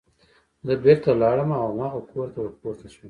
[0.65, 2.99] زه بېرته لاړم او هماغه کور ته ور پورته شوم